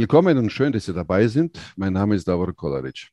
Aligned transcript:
Willkommen 0.00 0.38
und 0.38 0.52
schön, 0.52 0.72
dass 0.72 0.84
Sie 0.84 0.94
dabei 0.94 1.26
sind. 1.26 1.58
Mein 1.74 1.92
Name 1.92 2.14
ist 2.14 2.28
Davor 2.28 2.54
Kolaric. 2.54 3.08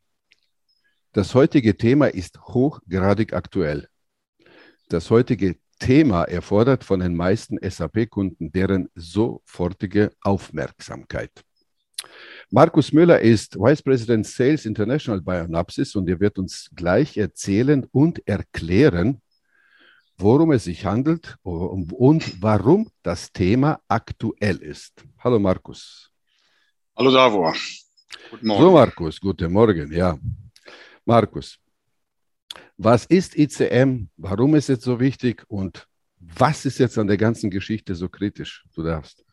Das 1.13 1.34
heutige 1.34 1.76
Thema 1.76 2.06
ist 2.06 2.40
hochgradig 2.40 3.33
aktuell. 3.33 3.88
Das 4.90 5.10
heutige 5.10 5.56
Thema 5.79 6.26
erfordert 6.26 6.83
von 6.83 7.00
den 7.00 7.15
meisten 7.15 7.58
SAP-Kunden 7.60 8.51
deren 8.51 8.87
sofortige 8.94 10.12
Aufmerksamkeit. 10.22 11.32
Markus 12.51 12.94
Müller 12.94 13.20
ist 13.20 13.56
Vice 13.56 13.81
President 13.81 14.28
Sales 14.28 14.67
International 14.67 15.22
bei 15.22 15.42
Anapsys 15.42 15.96
und 15.96 16.08
er 16.08 16.20
wird 16.20 16.38
uns 16.38 16.70
gleich 16.76 17.17
erzählen 17.17 17.84
und 17.91 18.22
erklären, 18.28 19.23
worum 20.20 20.52
es 20.52 20.66
sich 20.66 20.86
handelt 20.86 21.36
und 21.42 22.44
warum 22.44 22.92
das 23.02 23.31
Thema 23.31 23.80
aktuell 23.88 24.58
ist. 24.58 25.04
Hallo 25.17 25.40
Markus. 25.40 26.12
Hallo 26.98 27.12
Davor. 27.12 27.54
Guten 28.31 28.48
Morgen. 28.48 28.63
So 28.63 28.72
Markus, 28.72 29.20
guten 29.20 29.52
Morgen, 29.52 29.91
ja. 29.91 30.17
Markus, 31.03 31.59
was 32.77 33.03
ist 33.05 33.38
ICM? 33.38 34.08
Warum 34.16 34.55
ist 34.55 34.70
es 34.70 34.81
so 34.81 34.98
wichtig? 34.98 35.44
Und 35.50 35.86
was 36.20 36.63
ist 36.63 36.77
jetzt 36.77 36.98
an 36.98 37.08
der 37.08 37.17
ganzen 37.17 37.50
Geschichte 37.50 37.95
so 37.95 38.08
kritisch? 38.08 38.63
Du 38.73 38.81
darfst. 38.81 39.26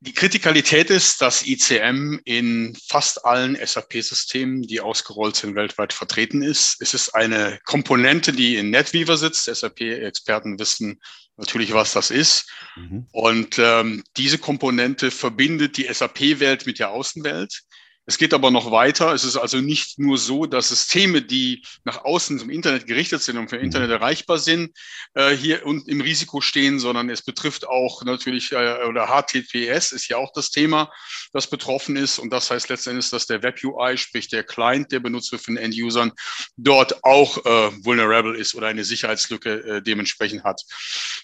Die 0.00 0.14
Kritikalität 0.14 0.88
ist, 0.88 1.20
dass 1.20 1.46
ICM 1.46 2.20
in 2.24 2.78
fast 2.88 3.26
allen 3.26 3.54
SAP-Systemen, 3.54 4.62
die 4.62 4.80
ausgerollt 4.80 5.36
sind, 5.36 5.54
weltweit 5.54 5.92
vertreten 5.92 6.42
ist. 6.42 6.80
Es 6.80 6.94
ist 6.94 7.14
eine 7.14 7.58
Komponente, 7.64 8.32
die 8.32 8.56
in 8.56 8.70
NetWeaver 8.70 9.18
sitzt. 9.18 9.44
SAP-Experten 9.44 10.58
wissen 10.58 10.98
natürlich, 11.42 11.74
was 11.74 11.92
das 11.92 12.10
ist. 12.10 12.50
Mhm. 12.76 13.06
Und 13.12 13.58
ähm, 13.58 14.04
diese 14.16 14.38
Komponente 14.38 15.10
verbindet 15.10 15.76
die 15.76 15.92
SAP-Welt 15.92 16.66
mit 16.66 16.78
der 16.78 16.90
Außenwelt. 16.90 17.62
Es 18.04 18.18
geht 18.18 18.34
aber 18.34 18.50
noch 18.50 18.72
weiter. 18.72 19.12
Es 19.12 19.22
ist 19.22 19.36
also 19.36 19.58
nicht 19.58 19.98
nur 19.98 20.18
so, 20.18 20.46
dass 20.46 20.68
Systeme, 20.68 21.22
die 21.22 21.64
nach 21.84 22.04
außen 22.04 22.38
zum 22.38 22.50
Internet 22.50 22.86
gerichtet 22.86 23.22
sind 23.22 23.38
und 23.38 23.48
für 23.48 23.58
mhm. 23.58 23.64
Internet 23.64 23.90
erreichbar 23.90 24.38
sind, 24.38 24.76
äh, 25.14 25.30
hier 25.30 25.64
und 25.64 25.88
im 25.88 26.00
Risiko 26.00 26.40
stehen, 26.40 26.80
sondern 26.80 27.10
es 27.10 27.22
betrifft 27.22 27.68
auch 27.68 28.02
natürlich, 28.04 28.50
äh, 28.50 28.84
oder 28.88 29.06
HTTPS 29.06 29.92
ist 29.92 30.08
ja 30.08 30.16
auch 30.16 30.32
das 30.32 30.50
Thema, 30.50 30.92
das 31.32 31.46
betroffen 31.46 31.94
ist. 31.94 32.18
Und 32.18 32.32
das 32.32 32.50
heißt 32.50 32.68
letztendlich, 32.70 33.08
dass 33.10 33.26
der 33.26 33.42
Web-UI, 33.44 33.96
sprich 33.96 34.28
der 34.28 34.42
Client, 34.42 34.90
der 34.90 34.98
benutzt 34.98 35.30
wird 35.30 35.42
von 35.42 35.56
End-Usern, 35.56 36.12
dort 36.56 37.04
auch 37.04 37.38
äh, 37.44 37.84
vulnerable 37.84 38.36
ist 38.36 38.56
oder 38.56 38.66
eine 38.66 38.84
Sicherheitslücke 38.84 39.76
äh, 39.76 39.82
dementsprechend 39.82 40.42
hat. 40.42 40.60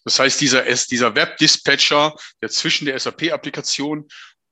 Das 0.04 0.18
heißt, 0.20 0.40
dieser, 0.40 0.62
dieser 0.62 1.14
Web-Dispatcher, 1.16 2.14
der 2.40 2.50
zwischen 2.50 2.86
der 2.86 2.98
SAP-Applikation 2.98 4.08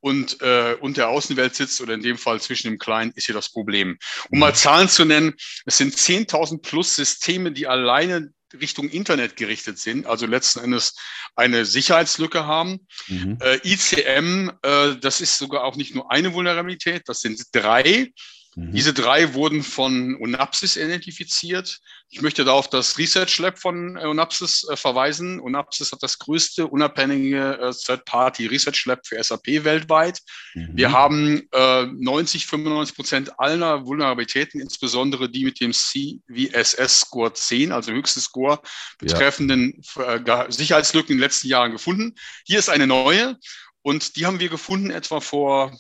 und, 0.06 0.40
äh, 0.40 0.76
und 0.78 0.98
der 0.98 1.08
Außenwelt 1.08 1.56
sitzt 1.56 1.80
oder 1.80 1.94
in 1.94 2.00
dem 2.00 2.16
Fall 2.16 2.40
zwischen 2.40 2.68
dem 2.68 2.78
Client, 2.78 3.16
ist 3.16 3.26
hier 3.26 3.34
das 3.34 3.50
Problem. 3.50 3.98
Um 4.30 4.38
mal 4.38 4.54
Zahlen 4.54 4.88
zu 4.88 5.04
nennen, 5.04 5.34
es 5.64 5.78
sind 5.78 5.96
10.000 5.96 6.62
plus 6.62 6.94
Systeme, 6.94 7.50
die 7.50 7.66
alleine 7.66 8.32
Richtung 8.60 8.88
Internet 8.88 9.34
gerichtet 9.34 9.80
sind, 9.80 10.06
also 10.06 10.26
letzten 10.26 10.60
Endes 10.60 10.94
eine 11.34 11.64
Sicherheitslücke 11.64 12.46
haben. 12.46 12.86
Mhm. 13.08 13.38
Äh, 13.40 13.58
ICM, 13.64 14.52
äh, 14.62 14.94
das 15.00 15.20
ist 15.20 15.38
sogar 15.38 15.64
auch 15.64 15.74
nicht 15.74 15.92
nur 15.92 16.08
eine 16.12 16.32
Vulnerabilität, 16.32 17.02
das 17.06 17.18
sind 17.18 17.42
drei. 17.50 18.12
Mhm. 18.56 18.72
Diese 18.72 18.94
drei 18.94 19.34
wurden 19.34 19.62
von 19.62 20.16
Unapsis 20.16 20.76
identifiziert. 20.76 21.78
Ich 22.08 22.22
möchte 22.22 22.42
da 22.42 22.52
auf 22.52 22.70
das 22.70 22.96
Research 22.96 23.38
Lab 23.38 23.58
von 23.58 23.96
äh, 23.96 24.06
Unapsis 24.06 24.66
äh, 24.66 24.76
verweisen. 24.76 25.40
Unapsis 25.40 25.92
hat 25.92 26.02
das 26.02 26.18
größte 26.18 26.66
unabhängige 26.66 27.58
äh, 27.60 27.72
Third-Party 27.72 28.46
Research 28.46 28.86
Lab 28.86 29.06
für 29.06 29.22
SAP 29.22 29.64
weltweit. 29.64 30.22
Mhm. 30.54 30.70
Wir 30.72 30.90
haben 30.90 31.42
äh, 31.52 31.84
90, 31.84 32.46
95 32.46 32.96
Prozent 32.96 33.38
aller 33.38 33.84
Vulnerabilitäten, 33.84 34.58
insbesondere 34.58 35.28
die 35.28 35.44
mit 35.44 35.60
dem 35.60 35.74
CVSS-Score 35.74 37.34
10, 37.34 37.72
also 37.72 37.92
höchsten 37.92 38.20
Score, 38.20 38.62
betreffenden 38.98 39.82
ja. 39.96 40.44
Äh, 40.44 40.50
Sicherheitslücken 40.50 41.12
in 41.12 41.18
den 41.18 41.24
letzten 41.24 41.48
Jahren 41.48 41.72
gefunden. 41.72 42.14
Hier 42.46 42.58
ist 42.58 42.70
eine 42.70 42.86
neue 42.86 43.36
und 43.82 44.16
die 44.16 44.24
haben 44.24 44.40
wir 44.40 44.48
gefunden 44.48 44.90
etwa 44.90 45.20
vor 45.20 45.76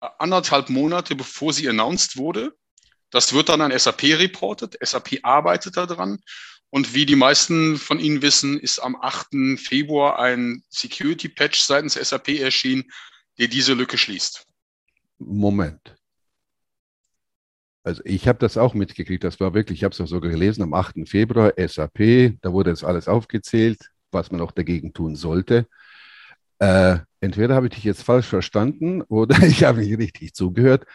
anderthalb 0.00 0.70
Monate, 0.70 1.14
bevor 1.14 1.52
sie 1.52 1.68
announced 1.68 2.16
wurde. 2.16 2.52
Das 3.10 3.32
wird 3.32 3.48
dann 3.48 3.60
an 3.60 3.76
SAP 3.76 4.04
reportet. 4.04 4.76
SAP 4.80 5.20
arbeitet 5.22 5.76
daran. 5.76 6.18
Und 6.70 6.94
wie 6.94 7.04
die 7.04 7.16
meisten 7.16 7.76
von 7.76 7.98
Ihnen 7.98 8.22
wissen, 8.22 8.58
ist 8.60 8.78
am 8.78 8.96
8. 8.96 9.58
Februar 9.58 10.20
ein 10.20 10.62
Security-Patch 10.68 11.58
seitens 11.58 11.94
SAP 11.94 12.28
erschienen, 12.28 12.84
der 13.38 13.48
diese 13.48 13.74
Lücke 13.74 13.98
schließt. 13.98 14.46
Moment. 15.18 15.96
Also 17.82 18.02
ich 18.04 18.28
habe 18.28 18.38
das 18.38 18.56
auch 18.56 18.74
mitgekriegt, 18.74 19.24
das 19.24 19.40
war 19.40 19.54
wirklich, 19.54 19.78
ich 19.78 19.84
habe 19.84 19.94
es 19.94 20.00
auch 20.00 20.06
sogar 20.06 20.30
gelesen, 20.30 20.62
am 20.62 20.74
8. 20.74 21.08
Februar 21.08 21.52
SAP, 21.56 22.38
da 22.40 22.52
wurde 22.52 22.70
jetzt 22.70 22.84
alles 22.84 23.08
aufgezählt, 23.08 23.90
was 24.12 24.30
man 24.30 24.40
auch 24.40 24.52
dagegen 24.52 24.92
tun 24.92 25.16
sollte. 25.16 25.66
Äh, 26.58 26.98
entweder 27.20 27.54
habe 27.54 27.66
ich 27.66 27.74
dich 27.74 27.84
jetzt 27.84 28.02
falsch 28.02 28.26
verstanden 28.26 29.02
oder 29.02 29.38
ich 29.42 29.64
habe 29.64 29.80
nicht 29.80 29.98
richtig 29.98 30.34
zugehört. 30.34 30.86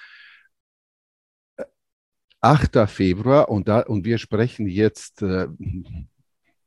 8. 2.41 2.87
Februar 2.87 3.49
und, 3.49 3.67
da, 3.67 3.79
und 3.79 4.05
wir 4.05 4.19
sprechen 4.19 4.67
jetzt 4.67 5.21
äh, 5.23 5.45
ein 5.45 6.09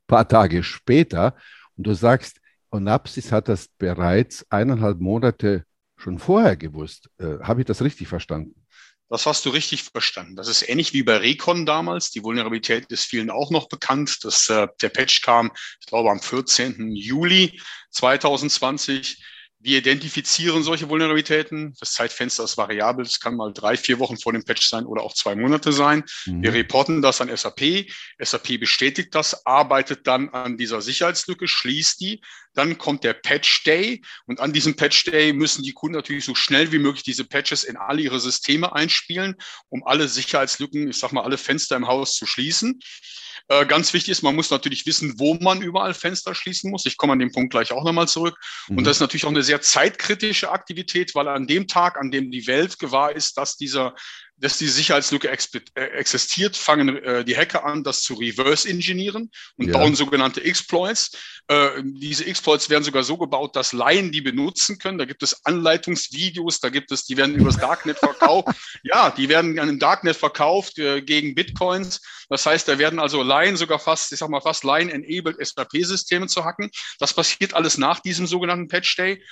paar 0.07 0.27
Tage 0.27 0.63
später 0.63 1.37
und 1.77 1.87
du 1.87 1.93
sagst, 1.93 2.41
Onapsis 2.71 3.31
hat 3.31 3.47
das 3.47 3.69
bereits 3.77 4.45
eineinhalb 4.49 4.99
Monate 4.99 5.63
schon 5.95 6.19
vorher 6.19 6.57
gewusst. 6.57 7.09
Äh, 7.17 7.39
habe 7.41 7.61
ich 7.61 7.65
das 7.65 7.81
richtig 7.81 8.07
verstanden? 8.07 8.65
Das 9.09 9.25
hast 9.25 9.43
du 9.45 9.49
richtig 9.49 9.83
verstanden. 9.83 10.35
Das 10.35 10.47
ist 10.47 10.67
ähnlich 10.69 10.93
wie 10.93 11.01
bei 11.01 11.17
Recon 11.17 11.65
damals. 11.65 12.11
Die 12.11 12.23
Vulnerabilität 12.23 12.85
ist 12.91 13.05
vielen 13.05 13.31
auch 13.31 13.49
noch 13.49 13.67
bekannt. 13.67 14.19
Das, 14.23 14.49
äh, 14.49 14.67
der 14.81 14.89
Patch 14.89 15.21
kam, 15.21 15.51
ich 15.79 15.87
glaube, 15.87 16.11
am 16.11 16.19
14. 16.19 16.91
Juli 16.95 17.59
2020. 17.89 19.23
Wir 19.61 19.79
identifizieren 19.79 20.63
solche 20.63 20.87
Vulnerabilitäten. 20.87 21.75
Das 21.79 21.91
Zeitfenster 21.91 22.45
ist 22.45 22.57
variabel. 22.57 23.05
Es 23.05 23.19
kann 23.19 23.35
mal 23.35 23.51
drei, 23.51 23.75
vier 23.75 23.99
Wochen 23.99 24.17
vor 24.17 24.31
dem 24.31 24.45
Patch 24.45 24.69
sein 24.69 24.85
oder 24.85 25.03
auch 25.03 25.13
zwei 25.13 25.35
Monate 25.35 25.73
sein. 25.73 26.05
Mhm. 26.25 26.43
Wir 26.43 26.53
reporten 26.53 27.01
das 27.01 27.19
an 27.19 27.35
SAP. 27.35 27.87
SAP 28.19 28.57
bestätigt 28.59 29.13
das, 29.13 29.45
arbeitet 29.45 30.07
dann 30.07 30.29
an 30.29 30.57
dieser 30.57 30.81
Sicherheitslücke, 30.81 31.47
schließt 31.47 31.99
die. 31.99 32.21
Dann 32.53 32.77
kommt 32.77 33.03
der 33.03 33.13
Patch 33.13 33.63
Day 33.65 34.01
und 34.25 34.39
an 34.39 34.53
diesem 34.53 34.77
Patch 34.77 35.03
Day 35.03 35.33
müssen 35.33 35.63
die 35.63 35.73
Kunden 35.73 35.95
natürlich 35.95 36.23
so 36.23 36.35
schnell 36.35 36.71
wie 36.71 36.79
möglich 36.79 37.03
diese 37.03 37.25
Patches 37.25 37.65
in 37.65 37.75
alle 37.75 38.01
ihre 38.01 38.19
Systeme 38.19 38.73
einspielen, 38.73 39.35
um 39.67 39.85
alle 39.85 40.07
Sicherheitslücken, 40.07 40.89
ich 40.89 40.97
sag 40.97 41.11
mal, 41.11 41.23
alle 41.23 41.37
Fenster 41.37 41.75
im 41.75 41.87
Haus 41.87 42.15
zu 42.15 42.25
schließen. 42.25 42.79
Äh, 43.51 43.65
ganz 43.65 43.93
wichtig 43.93 44.11
ist, 44.11 44.21
man 44.21 44.35
muss 44.35 44.51
natürlich 44.51 44.85
wissen, 44.85 45.15
wo 45.17 45.33
man 45.33 45.61
überall 45.61 45.95
Fenster 45.95 46.35
schließen 46.35 46.69
muss. 46.69 46.85
Ich 46.85 46.97
komme 46.97 47.13
an 47.13 47.19
den 47.19 47.31
Punkt 47.31 47.49
gleich 47.49 47.71
auch 47.71 47.83
nochmal 47.83 48.07
zurück. 48.07 48.37
Mhm. 48.67 48.77
Und 48.77 48.83
das 48.83 48.97
ist 48.97 49.01
natürlich 49.01 49.25
auch 49.25 49.29
eine 49.29 49.41
sehr 49.49 49.61
zeitkritische 49.61 50.51
Aktivität, 50.51 51.15
weil 51.15 51.27
an 51.27 51.47
dem 51.47 51.67
Tag, 51.67 51.97
an 51.97 52.11
dem 52.11 52.29
die 52.29 52.45
Welt 52.45 52.77
gewahr 52.77 53.15
ist, 53.15 53.35
dass 53.37 53.57
dieser 53.57 53.95
dass 54.39 54.57
die 54.57 54.67
Sicherheitslücke 54.67 55.29
äh, 55.29 55.81
existiert, 55.81 56.55
fangen 56.55 56.97
äh, 57.03 57.25
die 57.25 57.35
Hacker 57.35 57.65
an, 57.65 57.83
das 57.83 58.01
zu 58.01 58.13
reverse-engineeren 58.13 59.29
und 59.57 59.67
ja. 59.67 59.73
bauen 59.73 59.95
sogenannte 59.95 60.43
Exploits. 60.43 61.11
Äh, 61.47 61.83
diese 61.83 62.25
Exploits 62.25 62.69
werden 62.69 62.83
sogar 62.83 63.03
so 63.03 63.17
gebaut, 63.17 63.55
dass 63.55 63.73
Laien 63.73 64.11
die 64.11 64.21
benutzen 64.21 64.77
können. 64.77 64.97
Da 64.97 65.05
gibt 65.05 65.23
es 65.23 65.45
Anleitungsvideos, 65.45 66.59
da 66.59 66.69
gibt 66.69 66.91
es, 66.91 67.05
die 67.05 67.17
werden 67.17 67.35
übers 67.35 67.57
Darknet 67.57 67.97
verkauft. 67.99 68.49
ja, 68.83 69.09
die 69.09 69.27
werden 69.27 69.57
im 69.57 69.79
Darknet 69.79 70.15
verkauft 70.15 70.79
äh, 70.79 71.01
gegen 71.01 71.35
Bitcoins. 71.35 72.01
Das 72.29 72.45
heißt, 72.45 72.67
da 72.67 72.79
werden 72.79 72.99
also 72.99 73.23
Laien 73.23 73.57
sogar 73.57 73.79
fast, 73.79 74.11
ich 74.13 74.19
sag 74.19 74.29
mal 74.29 74.41
fast 74.41 74.63
Laien-enabled 74.63 75.37
SAP-Systeme 75.45 76.27
zu 76.27 76.45
hacken. 76.45 76.69
Das 76.99 77.13
passiert 77.13 77.53
alles 77.53 77.77
nach 77.77 77.99
diesem 77.99 78.27
sogenannten 78.27 78.67
Patch 78.67 78.95
Day. 78.95 79.23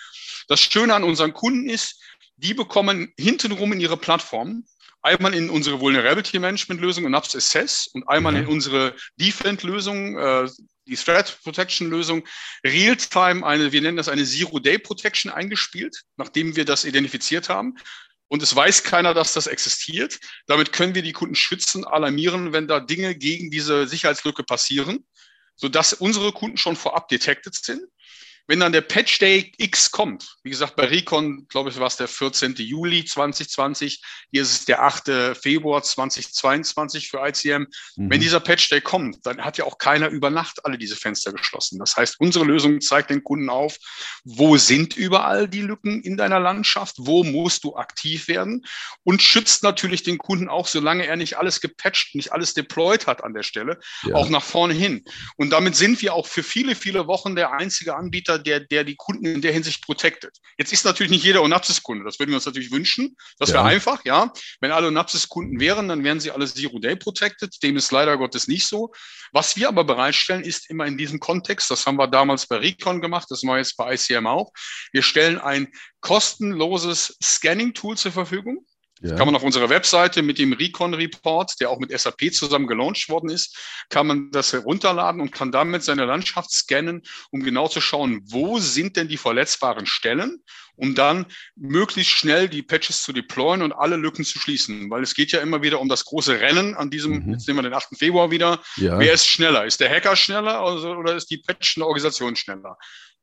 Das 0.48 0.60
Schöne 0.60 0.96
an 0.96 1.04
unseren 1.04 1.34
Kunden 1.34 1.70
ist, 1.70 2.02
die 2.38 2.54
bekommen 2.54 3.14
hintenrum 3.18 3.74
in 3.74 3.80
ihre 3.80 3.98
Plattform 3.98 4.64
einmal 5.02 5.34
in 5.34 5.50
unsere 5.50 5.80
Vulnerability 5.80 6.40
Management 6.40 6.82
Lösung 6.82 7.06
und 7.06 7.12
Naps 7.12 7.36
Assess 7.36 7.88
und 7.94 8.08
einmal 8.08 8.34
mhm. 8.34 8.40
in 8.40 8.48
unsere 8.48 8.96
Defend 9.16 9.64
Lösung, 9.64 10.18
äh, 10.18 10.48
die 10.86 10.96
Threat 10.96 11.40
Protection 11.44 11.90
Lösung, 11.90 12.26
Realtime 12.64 13.46
eine, 13.46 13.72
wir 13.72 13.82
nennen 13.82 13.98
das 13.98 14.10
eine 14.10 14.26
Zero 14.26 14.60
Day 14.60 14.78
Protection 14.78 15.32
eingespielt, 15.32 16.04
nachdem 16.18 16.56
wir 16.56 16.66
das 16.66 16.86
identifiziert 16.86 17.50
haben. 17.50 17.76
Und 18.30 18.44
es 18.44 18.56
weiß 18.56 18.84
keiner, 18.84 19.14
dass 19.14 19.34
das 19.34 19.48
existiert. 19.48 20.20
Damit 20.48 20.74
können 20.74 20.96
wir 20.96 21.02
die 21.02 21.14
Kunden 21.14 21.36
schützen, 21.36 21.86
alarmieren, 21.86 22.52
wenn 22.52 22.68
da 22.68 22.80
Dinge 22.80 23.16
gegen 23.16 23.50
diese 23.50 23.88
Sicherheitslücke 23.88 24.44
passieren, 24.44 25.06
sodass 25.56 25.94
unsere 25.94 26.34
Kunden 26.34 26.58
schon 26.58 26.76
vorab 26.76 27.08
detected 27.08 27.56
sind. 27.56 27.82
Wenn 28.48 28.62
dann 28.62 28.72
der 28.72 28.82
Patch 28.82 29.20
Day 29.20 29.52
X 29.58 29.92
kommt, 29.92 30.38
wie 30.44 30.50
gesagt, 30.50 30.76
bei 30.76 30.86
Recon, 30.86 31.48
glaube 31.50 31.70
ich, 31.70 31.80
war 31.80 31.88
es 31.88 31.98
der 31.98 32.08
14. 32.08 32.56
Juli 32.56 33.04
2020, 33.04 34.02
hier 34.32 34.42
ist 34.42 34.52
es 34.52 34.66
der 34.66 34.84
8. 34.84 35.38
Februar 35.40 35.84
2022 35.84 37.10
für 37.10 37.28
ICM. 37.28 37.68
Mhm. 37.96 38.10
Wenn 38.10 38.22
dieser 38.22 38.40
Patch 38.40 38.70
Day 38.70 38.82
kommt, 38.82 39.26
dann 39.26 39.44
hat 39.44 39.58
ja 39.58 39.66
auch 39.66 39.78
keiner 39.78 40.08
über 40.10 40.30
Nacht 40.30 40.66
alle 40.66 40.78
diese 40.78 40.96
Fenster 40.96 41.34
geschlossen. 41.34 41.78
Das 41.80 41.98
heißt, 41.98 42.20
unsere 42.20 42.46
Lösung 42.46 42.80
zeigt 42.80 43.10
den 43.10 43.24
Kunden 43.24 43.50
auf, 43.50 43.78
wo 44.24 44.58
sind 44.58 44.96
überall 44.96 45.48
die 45.48 45.62
Lücken 45.62 46.02
in 46.02 46.16
deiner 46.16 46.40
Landschaft, 46.40 46.96
wo 47.00 47.24
musst 47.24 47.66
du 47.66 47.76
aktiv 47.76 48.28
werden 48.30 48.66
und 49.04 49.22
schützt 49.22 49.64
natürlich 49.64 50.04
den 50.04 50.18
Kunden 50.18 50.48
auch, 50.48 50.68
solange 50.68 51.06
er 51.06 51.18
nicht 51.18 51.38
alles 51.38 51.60
gepatcht, 51.60 52.16
nicht 52.16 52.32
alles 52.32 52.54
deployed 52.54 53.08
hat 53.08 53.24
an 53.24 53.34
der 53.34 53.44
Stelle, 53.44 53.80
ja. 54.04 54.16
auch 54.16 54.30
nach 54.30 54.44
vorne 54.44 54.74
hin. 54.74 55.04
Und 55.36 55.50
damit 55.50 55.76
sind 55.76 56.02
wir 56.02 56.14
auch 56.14 56.28
für 56.28 56.44
viele, 56.44 56.76
viele 56.76 57.08
Wochen 57.08 57.36
der 57.36 57.52
einzige 57.52 57.96
Anbieter, 57.96 58.37
der, 58.40 58.60
der 58.60 58.84
die 58.84 58.96
Kunden 58.96 59.26
in 59.26 59.42
der 59.42 59.54
Hinsicht 59.54 59.84
protected. 59.84 60.38
Jetzt 60.58 60.74
ist 60.74 60.86
natürlich 60.86 61.12
nicht 61.12 61.24
jeder 61.24 61.44
Onapsis-Kunde. 61.44 62.06
Das 62.06 62.20
würden 62.20 62.32
wir 62.32 62.38
uns 62.38 62.46
natürlich 62.46 62.72
wünschen. 62.72 63.16
Das 63.40 63.50
wäre 63.50 63.64
ja. 63.64 63.70
einfach, 63.70 64.04
ja. 64.06 64.32
Wenn 64.60 64.72
alle 64.72 64.88
Onapsis-Kunden 64.88 65.60
wären, 65.60 65.88
dann 65.88 66.04
wären 66.04 66.20
sie 66.20 66.32
alle 66.32 66.46
Zero-Day 66.48 66.96
protected. 66.96 67.56
Dem 67.64 67.78
ist 67.78 67.92
leider 67.92 68.18
Gottes 68.18 68.48
nicht 68.48 68.68
so. 68.68 68.92
Was 69.32 69.56
wir 69.58 69.68
aber 69.68 69.84
bereitstellen, 69.84 70.44
ist 70.44 70.70
immer 70.70 70.86
in 70.86 70.98
diesem 70.98 71.20
Kontext, 71.20 71.70
das 71.70 71.86
haben 71.86 71.98
wir 71.98 72.08
damals 72.08 72.48
bei 72.48 72.58
Recon 72.58 73.02
gemacht, 73.02 73.28
das 73.30 73.44
machen 73.44 73.56
wir 73.56 73.60
jetzt 73.60 73.78
bei 73.78 73.94
ICM 73.94 74.28
auch. 74.28 74.52
Wir 74.92 75.02
stellen 75.02 75.38
ein 75.38 75.68
kostenloses 76.02 77.18
Scanning-Tool 77.22 77.98
zur 77.98 78.12
Verfügung. 78.12 78.66
Ja. 79.02 79.16
Kann 79.16 79.28
man 79.28 79.36
auf 79.36 79.44
unserer 79.44 79.70
Webseite 79.70 80.22
mit 80.22 80.40
dem 80.40 80.54
Recon 80.54 80.94
Report, 80.94 81.54
der 81.60 81.70
auch 81.70 81.80
mit 81.80 81.98
SAP 81.98 82.34
zusammen 82.34 82.68
gelauncht 82.68 83.10
worden 83.10 83.30
ist, 83.30 83.58
kann 83.90 84.08
man 84.08 84.32
das 84.32 84.54
herunterladen 84.54 85.22
und 85.22 85.32
kann 85.32 85.52
damit 85.52 85.84
seine 85.84 86.06
Landschaft 86.06 86.52
scannen, 86.52 87.04
um 87.32 87.44
genau 87.44 87.68
zu 87.68 87.82
schauen, 87.82 88.22
wo 88.26 88.60
sind 88.60 88.98
denn 88.98 89.08
die 89.08 89.18
verletzbaren 89.18 89.86
Stellen, 89.86 90.44
um 90.76 90.96
dann 90.96 91.26
möglichst 91.56 92.14
schnell 92.14 92.48
die 92.50 92.64
Patches 92.64 93.02
zu 93.02 93.14
deployen 93.14 93.62
und 93.62 93.74
alle 93.74 93.98
Lücken 93.98 94.24
zu 94.24 94.40
schließen. 94.40 94.90
Weil 94.90 95.04
es 95.04 95.16
geht 95.16 95.32
ja 95.32 95.40
immer 95.40 95.62
wieder 95.62 95.80
um 95.80 95.90
das 95.90 96.06
große 96.06 96.40
Rennen 96.40 96.76
an 96.76 96.90
diesem, 96.90 97.26
mhm. 97.26 97.34
jetzt 97.34 97.48
nehmen 97.48 97.60
wir 97.60 97.64
den 97.64 97.74
8. 97.74 97.98
Februar 97.98 98.32
wieder. 98.32 98.62
Ja. 98.78 99.00
Wer 99.00 99.14
ist 99.14 99.28
schneller? 99.28 99.66
Ist 99.66 99.80
der 99.80 99.90
Hacker 99.90 100.16
schneller 100.16 100.64
oder 100.64 101.16
ist 101.16 101.30
die 101.30 101.38
patchende 101.38 101.86
Organisation 101.86 102.36
schneller? 102.36 102.78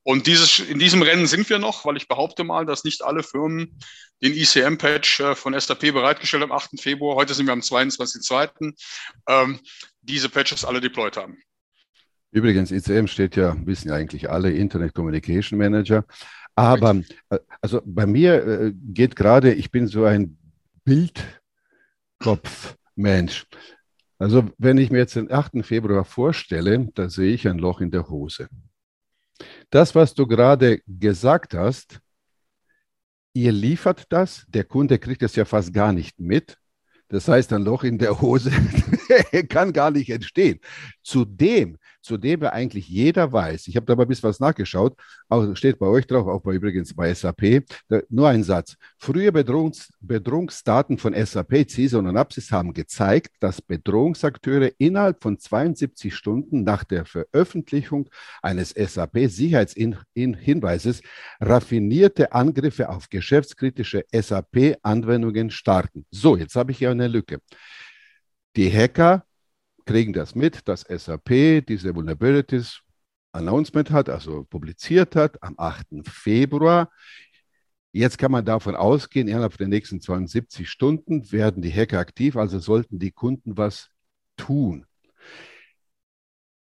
Und 0.05 0.27
dieses, 0.27 0.59
in 0.59 0.79
diesem 0.79 1.01
Rennen 1.01 1.27
sind 1.27 1.49
wir 1.49 1.59
noch, 1.59 1.87
weil 1.87 1.97
ich 1.97 2.09
behaupte 2.09 2.45
mal, 2.45 2.67
dass 2.67 2.85
nicht 2.85 3.03
alle 3.03 3.23
Firmen 3.23 3.79
den 4.23 4.35
ICM-Patch 4.35 5.21
äh, 5.21 5.35
von 5.35 5.59
SAP 5.59 5.93
bereitgestellt 5.93 6.43
am 6.43 6.53
8. 6.53 6.79
Februar, 6.79 7.17
heute 7.17 7.33
sind 7.33 7.47
wir 7.47 7.55
am 7.55 7.61
22.02., 7.61 8.75
ähm, 9.29 9.59
diese 10.03 10.29
Patches 10.29 10.63
alle 10.65 10.83
deployed 10.83 11.17
haben. 11.17 11.39
Übrigens, 12.33 12.71
ICM 12.71 13.07
steht 13.07 13.37
ja, 13.37 13.57
wissen 13.65 13.89
ja 13.89 13.95
eigentlich 13.95 14.29
alle, 14.29 14.53
Internet 14.53 14.93
Communication 14.93 15.59
Manager. 15.59 16.05
Aber 16.55 17.01
äh, 17.31 17.39
also 17.63 17.81
bei 17.85 18.07
mir 18.07 18.47
äh, 18.47 18.73
geht 18.75 19.17
gerade, 19.17 19.55
ich 19.55 19.71
bin 19.71 19.87
so 19.87 20.05
ein 20.05 20.37
Bildkopf-Mensch. 20.85 23.47
Also 24.19 24.51
wenn 24.59 24.77
ich 24.79 24.91
mir 24.91 24.99
jetzt 24.99 25.17
den 25.17 25.33
8. 25.33 25.65
Februar 25.65 26.05
vorstelle, 26.05 26.89
da 26.95 27.09
sehe 27.09 27.33
ich 27.33 27.49
ein 27.49 27.59
Loch 27.59 27.81
in 27.81 27.91
der 27.91 28.09
Hose. 28.09 28.49
Das, 29.71 29.95
was 29.95 30.15
du 30.15 30.27
gerade 30.27 30.81
gesagt 30.87 31.55
hast, 31.55 32.01
ihr 33.33 33.53
liefert 33.53 34.07
das, 34.11 34.45
der 34.49 34.65
Kunde 34.65 34.99
kriegt 34.99 35.23
es 35.23 35.37
ja 35.37 35.45
fast 35.45 35.73
gar 35.73 35.93
nicht 35.93 36.21
mit. 36.21 36.57
Das 37.09 37.29
heißt, 37.29 37.53
ein 37.53 37.63
Loch 37.63 37.85
in 37.85 37.99
der 37.99 38.21
Hose 38.21 38.51
kann 39.49 39.73
gar 39.73 39.91
nicht 39.91 40.11
entstehen. 40.11 40.61
Zudem 41.03 41.79
zu 42.05 42.19
dem 42.19 42.43
ja 42.43 42.53
eigentlich 42.53 42.87
jeder 42.89 43.33
weiß. 43.33 43.67
Ich 43.67 43.75
habe 43.77 43.87
da 43.87 43.97
mal 43.97 44.03
ein 44.03 44.09
bisschen 44.09 44.29
was 44.29 44.39
nachgeschaut, 44.39 44.95
auch, 45.29 45.57
steht 45.57 45.79
bei 45.79 45.87
euch 45.87 46.07
drauf, 46.07 46.27
auch 46.27 46.43
bei 46.43 46.53
übrigens 46.53 46.95
bei 46.95 47.15
SAP. 47.15 47.65
Da, 47.89 48.03
nur 48.11 48.29
ein 48.29 48.45
Satz. 48.45 48.77
Frühe 48.99 49.33
Bedrohungs, 49.33 49.91
Bedrohungsdaten 50.01 50.99
von 50.99 51.15
SAP, 51.15 51.67
CISA 51.69 51.99
und 51.99 52.15
Apsis 52.17 52.53
haben 52.53 52.75
gezeigt, 52.75 53.33
dass 53.41 53.63
Bedrohungsakteure 53.63 54.73
innerhalb 54.79 55.23
von 55.23 55.39
72 55.39 56.15
Stunden 56.15 56.63
nach 56.63 56.85
der 56.85 57.07
Veröffentlichung 57.07 58.11
eines 58.43 58.71
SAP-Sicherheitshinweises 58.71 61.01
raffinierte 61.41 62.33
Angriffe 62.33 62.91
auf 62.91 63.09
geschäftskritische 63.09 64.05
SAP-Anwendungen 64.13 65.51
starten. 65.51 66.05
So, 66.11 66.37
jetzt 66.37 66.55
habe 66.55 66.73
ich 66.73 66.79
hier 66.79 66.91
eine 66.91 67.09
Lücke. 67.09 67.39
Die 68.57 68.71
Hacker 68.71 69.25
kriegen 69.85 70.13
das 70.13 70.35
mit, 70.35 70.67
dass 70.69 70.83
SAP 70.83 71.67
diese 71.67 71.95
Vulnerabilities 71.95 72.81
Announcement 73.33 73.91
hat, 73.91 74.09
also 74.09 74.45
publiziert 74.45 75.17
hat 75.17 75.43
am 75.43 75.55
8. 75.57 75.87
Februar. 76.05 76.91
Jetzt 77.93 78.19
kann 78.19 78.33
man 78.33 78.45
davon 78.45 78.75
ausgehen, 78.75 79.29
innerhalb 79.29 79.57
der 79.57 79.69
nächsten 79.69 80.01
72 80.01 80.69
Stunden 80.69 81.31
werden 81.31 81.63
die 81.63 81.73
Hacker 81.73 81.99
aktiv, 81.99 82.37
also 82.37 82.59
sollten 82.59 82.99
die 82.99 83.13
Kunden 83.13 83.57
was 83.57 83.91
tun. 84.37 84.87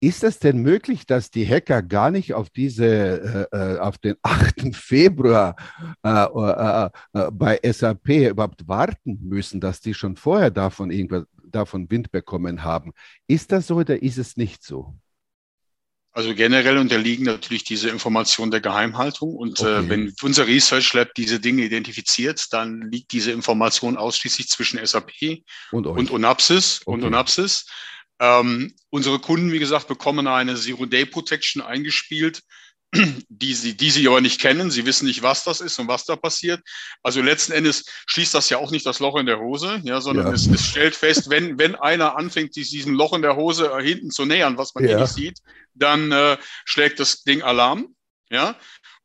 Ist 0.01 0.25
es 0.25 0.37
denn 0.37 0.61
möglich, 0.61 1.05
dass 1.05 1.31
die 1.31 1.47
Hacker 1.47 1.81
gar 1.81 2.11
nicht 2.11 2.33
auf 2.33 2.49
diese, 2.49 3.47
äh, 3.53 3.57
äh 3.57 3.79
auf 3.79 3.97
den 3.97 4.15
8. 4.21 4.75
Februar 4.75 5.55
äh, 6.03 6.09
äh, 6.09 6.89
äh, 7.13 7.31
bei 7.31 7.57
SAP 7.63 8.09
überhaupt 8.31 8.67
warten 8.67 9.19
müssen, 9.23 9.61
dass 9.61 9.79
die 9.79 9.93
schon 9.93 10.17
vorher 10.17 10.51
davon 10.51 10.91
irgendwas 10.91 11.23
davon 11.55 11.89
Wind 11.89 12.11
bekommen 12.11 12.63
haben. 12.63 12.93
Ist 13.27 13.51
das 13.51 13.67
so 13.67 13.75
oder 13.75 14.01
ist 14.01 14.17
es 14.17 14.37
nicht 14.37 14.63
so? 14.63 14.95
Also 16.15 16.35
generell 16.35 16.77
unterliegen 16.77 17.25
natürlich 17.25 17.63
diese 17.63 17.89
Informationen 17.89 18.51
der 18.51 18.61
Geheimhaltung. 18.61 19.35
Und 19.35 19.59
äh, 19.61 19.63
okay. 19.63 19.85
äh, 19.85 19.89
wenn 19.89 20.13
unser 20.21 20.45
Research 20.45 20.93
Lab 20.93 21.13
diese 21.15 21.39
Dinge 21.39 21.63
identifiziert, 21.63 22.53
dann 22.53 22.83
liegt 22.91 23.11
diese 23.13 23.31
Information 23.31 23.97
ausschließlich 23.97 24.47
zwischen 24.47 24.85
SAP 24.85 25.41
und, 25.71 25.87
und 25.87 26.11
Onapsis 26.11 26.81
okay. 26.85 26.93
und 26.93 27.03
Onapsis. 27.03 27.65
Ähm, 28.19 28.75
unsere 28.91 29.17
Kunden, 29.17 29.51
wie 29.51 29.59
gesagt, 29.59 29.87
bekommen 29.87 30.27
eine 30.27 30.55
Zero-Day-Protection 30.55 31.63
eingespielt, 31.63 32.43
die 33.29 33.53
sie, 33.53 33.75
die 33.75 33.91
sie 33.91 34.07
aber 34.07 34.21
nicht 34.21 34.39
kennen. 34.39 34.71
Sie 34.71 34.85
wissen 34.85 35.05
nicht, 35.05 35.23
was 35.23 35.43
das 35.43 35.61
ist 35.61 35.79
und 35.79 35.87
was 35.87 36.05
da 36.05 36.15
passiert. 36.15 36.61
Also 37.01 37.21
letzten 37.21 37.51
Endes 37.51 37.85
schließt 38.07 38.33
das 38.33 38.49
ja 38.49 38.57
auch 38.57 38.71
nicht 38.71 38.85
das 38.85 38.99
Loch 38.99 39.17
in 39.17 39.25
der 39.25 39.39
Hose, 39.39 39.81
ja, 39.83 40.01
sondern 40.01 40.27
ja. 40.27 40.33
Es, 40.33 40.47
es, 40.47 40.65
stellt 40.65 40.95
fest, 40.95 41.29
wenn, 41.29 41.57
wenn 41.57 41.75
einer 41.75 42.17
anfängt, 42.17 42.55
diesem 42.55 42.93
Loch 42.93 43.13
in 43.13 43.21
der 43.21 43.35
Hose 43.35 43.71
äh, 43.71 43.83
hinten 43.83 44.11
zu 44.11 44.25
nähern, 44.25 44.57
was 44.57 44.75
man 44.75 44.83
ja. 44.83 44.91
hier 44.91 44.99
nicht 44.99 45.13
sieht, 45.13 45.39
dann 45.73 46.11
äh, 46.11 46.37
schlägt 46.65 46.99
das 46.99 47.23
Ding 47.23 47.41
Alarm. 47.41 47.95
Ja, 48.29 48.57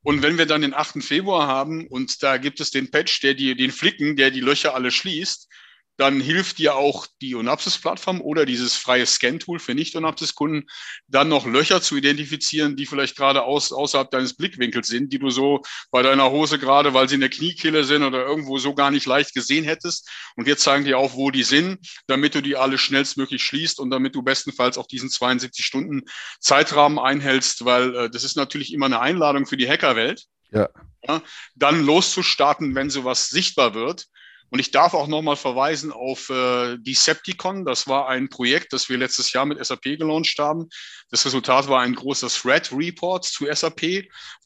und 0.02 0.22
wenn 0.22 0.38
wir 0.38 0.46
dann 0.46 0.62
den 0.62 0.74
8. 0.74 1.02
Februar 1.02 1.46
haben 1.46 1.86
und 1.86 2.22
da 2.22 2.38
gibt 2.38 2.60
es 2.60 2.70
den 2.70 2.90
Patch, 2.90 3.20
der 3.20 3.34
die, 3.34 3.54
den 3.54 3.72
Flicken, 3.72 4.16
der 4.16 4.30
die 4.30 4.40
Löcher 4.40 4.74
alle 4.74 4.90
schließt, 4.90 5.48
dann 5.98 6.20
hilft 6.20 6.58
dir 6.58 6.76
auch 6.76 7.08
die 7.20 7.34
Onapsis-Plattform 7.34 8.20
oder 8.20 8.46
dieses 8.46 8.76
freie 8.76 9.04
Scan-Tool 9.04 9.58
für 9.58 9.74
Nicht-Onapsis-Kunden, 9.74 10.68
dann 11.08 11.28
noch 11.28 11.44
Löcher 11.44 11.82
zu 11.82 11.96
identifizieren, 11.96 12.76
die 12.76 12.86
vielleicht 12.86 13.16
gerade 13.16 13.42
aus, 13.42 13.72
außerhalb 13.72 14.08
deines 14.08 14.34
Blickwinkels 14.34 14.86
sind, 14.86 15.12
die 15.12 15.18
du 15.18 15.30
so 15.30 15.60
bei 15.90 16.02
deiner 16.02 16.30
Hose 16.30 16.60
gerade, 16.60 16.94
weil 16.94 17.08
sie 17.08 17.16
in 17.16 17.20
der 17.20 17.30
Kniekehle 17.30 17.82
sind 17.82 18.04
oder 18.04 18.24
irgendwo 18.24 18.58
so 18.58 18.74
gar 18.74 18.92
nicht 18.92 19.06
leicht 19.06 19.34
gesehen 19.34 19.64
hättest. 19.64 20.08
Und 20.36 20.46
wir 20.46 20.56
zeigen 20.56 20.84
dir 20.84 20.98
auch, 20.98 21.14
wo 21.14 21.32
die 21.32 21.42
sind, 21.42 21.80
damit 22.06 22.36
du 22.36 22.42
die 22.42 22.54
alle 22.54 22.78
schnellstmöglich 22.78 23.42
schließt 23.42 23.80
und 23.80 23.90
damit 23.90 24.14
du 24.14 24.22
bestenfalls 24.22 24.78
auch 24.78 24.86
diesen 24.86 25.10
72 25.10 25.66
Stunden 25.66 26.02
Zeitrahmen 26.38 27.00
einhältst, 27.00 27.64
weil 27.64 27.96
äh, 27.96 28.10
das 28.10 28.22
ist 28.22 28.36
natürlich 28.36 28.72
immer 28.72 28.86
eine 28.86 29.00
Einladung 29.00 29.46
für 29.46 29.56
die 29.56 29.68
Hackerwelt. 29.68 30.26
Ja. 30.52 30.68
ja. 31.02 31.22
Dann 31.56 31.84
loszustarten, 31.84 32.76
wenn 32.76 32.88
sowas 32.88 33.30
sichtbar 33.30 33.74
wird. 33.74 34.06
Und 34.50 34.58
ich 34.58 34.70
darf 34.70 34.94
auch 34.94 35.08
nochmal 35.08 35.36
verweisen 35.36 35.92
auf 35.92 36.30
äh, 36.30 36.78
Decepticon. 36.78 37.64
Das 37.64 37.86
war 37.86 38.08
ein 38.08 38.28
Projekt, 38.28 38.72
das 38.72 38.88
wir 38.88 38.96
letztes 38.96 39.32
Jahr 39.32 39.44
mit 39.44 39.64
SAP 39.64 39.82
gelauncht 39.82 40.38
haben. 40.38 40.68
Das 41.10 41.24
Resultat 41.24 41.68
war 41.68 41.80
ein 41.80 41.94
großer 41.94 42.28
Threat 42.28 42.72
Report 42.72 43.24
zu 43.24 43.46
SAP, 43.52 43.80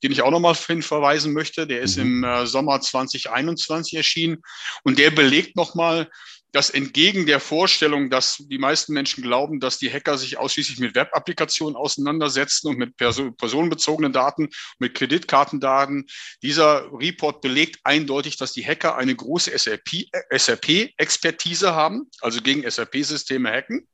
den 0.02 0.12
ich 0.12 0.22
auch 0.22 0.30
nochmal 0.30 0.54
hin 0.54 0.82
verweisen 0.82 1.32
möchte. 1.32 1.66
Der 1.66 1.80
ist 1.80 1.96
mhm. 1.96 2.02
im 2.02 2.24
äh, 2.24 2.46
Sommer 2.46 2.80
2021 2.80 3.94
erschienen 3.94 4.42
und 4.82 4.98
der 4.98 5.10
belegt 5.10 5.56
nochmal, 5.56 6.08
dass 6.52 6.70
entgegen 6.70 7.26
der 7.26 7.40
Vorstellung, 7.40 8.10
dass 8.10 8.36
die 8.38 8.58
meisten 8.58 8.92
Menschen 8.92 9.22
glauben, 9.22 9.58
dass 9.58 9.78
die 9.78 9.90
Hacker 9.90 10.18
sich 10.18 10.36
ausschließlich 10.36 10.78
mit 10.78 10.94
Web-Applikationen 10.94 11.76
auseinandersetzen 11.76 12.68
und 12.68 12.78
mit 12.78 12.96
perso 12.96 13.32
personenbezogenen 13.32 14.12
Daten, 14.12 14.50
mit 14.78 14.94
Kreditkartendaten, 14.94 16.06
dieser 16.42 16.92
Report 16.92 17.40
belegt 17.40 17.80
eindeutig, 17.84 18.36
dass 18.36 18.52
die 18.52 18.64
Hacker 18.64 18.96
eine 18.96 19.16
große 19.16 19.50
SAP-Expertise 19.56 21.66
SAP 21.66 21.74
haben, 21.74 22.10
also 22.20 22.42
gegen 22.42 22.70
SAP-Systeme 22.70 23.50
hacken. 23.50 23.88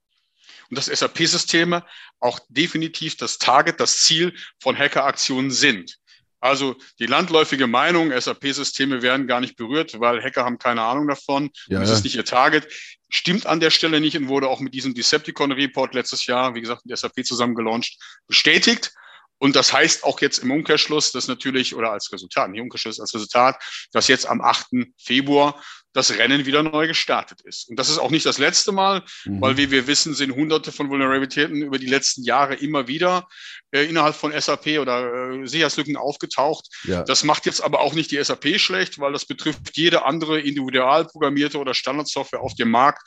Und 0.71 0.77
dass 0.77 0.87
SAP-Systeme 0.87 1.85
auch 2.21 2.41
definitiv 2.49 3.17
das 3.17 3.39
Target, 3.39 3.81
das 3.81 4.01
Ziel 4.01 4.35
von 4.61 4.77
Hackeraktionen 4.77 5.51
sind. 5.51 5.98
Also 6.41 6.77
die 6.99 7.07
landläufige 7.07 7.67
Meinung, 7.67 8.13
SAP-Systeme 8.19 9.03
werden 9.03 9.27
gar 9.27 9.41
nicht 9.41 9.57
berührt, 9.57 9.99
weil 9.99 10.23
Hacker 10.23 10.45
haben 10.45 10.59
keine 10.59 10.83
Ahnung 10.83 11.09
davon. 11.09 11.51
Ja, 11.67 11.81
das 11.81 11.91
ist 11.91 12.05
nicht 12.05 12.15
ihr 12.15 12.25
Target. 12.25 12.69
Stimmt 13.09 13.47
an 13.47 13.61
der 13.61 13.71
Stelle 13.71 14.01
nicht 14.01 14.17
und 14.17 14.29
wurde 14.29 14.49
auch 14.49 14.61
mit 14.61 14.75
diesem 14.75 14.95
Decepticon-Report 14.95 15.95
letztes 15.95 16.27
Jahr, 16.27 16.55
wie 16.55 16.61
gesagt, 16.61 16.87
mit 16.87 16.97
SAP 16.97 17.25
zusammen 17.25 17.55
gelauncht, 17.55 17.99
bestätigt. 18.27 18.93
Und 19.39 19.55
das 19.57 19.73
heißt 19.73 20.05
auch 20.05 20.21
jetzt 20.21 20.39
im 20.39 20.51
Umkehrschluss, 20.51 21.13
dass 21.13 21.29
natürlich, 21.29 21.75
oder 21.75 21.93
als 21.93 22.13
Resultat, 22.13 22.51
nicht 22.51 22.61
Umkehrschluss, 22.61 23.01
als 23.01 23.15
Resultat, 23.15 23.57
dass 23.93 24.09
jetzt 24.09 24.27
am 24.27 24.41
8. 24.41 24.67
Februar 24.99 25.63
das 25.99 26.17
Rennen 26.17 26.47
wieder 26.47 26.63
neu 26.63 26.87
gestartet 26.87 27.41
ist. 27.43 27.69
Und 27.69 27.79
das 27.79 27.89
ist 27.91 27.99
auch 27.99 28.11
nicht 28.11 28.25
das 28.25 28.39
letzte 28.39 28.71
Mal, 28.73 29.03
mhm. 29.25 29.41
weil 29.41 29.57
wie 29.57 29.71
wir 29.71 29.87
wissen, 29.87 30.15
sind 30.15 30.35
hunderte 30.35 30.71
von 30.71 30.89
Vulnerabilitäten 30.89 31.61
über 31.61 31.79
die 31.79 31.87
letzten 31.87 32.23
Jahre 32.23 32.55
immer 32.55 32.87
wieder 32.87 33.29
äh, 33.73 33.85
innerhalb 33.85 34.15
von 34.15 34.33
SAP 34.33 34.79
oder 34.79 35.33
äh, 35.33 35.47
Sicherheitslücken 35.47 35.97
aufgetaucht. 35.97 36.69
Ja. 36.85 37.03
Das 37.03 37.25
macht 37.25 37.47
jetzt 37.47 37.61
aber 37.61 37.81
auch 37.81 37.95
nicht 37.95 38.13
die 38.13 38.23
SAP 38.23 38.61
schlecht, 38.61 39.01
weil 39.01 39.13
das 39.13 39.27
betrifft 39.27 39.77
jede 39.77 40.05
andere 40.05 40.41
individual 40.41 41.05
programmierte 41.05 41.59
oder 41.59 41.75
Standardsoftware 41.75 42.41
auf 42.41 42.55
dem 42.55 42.71
Markt 42.71 43.03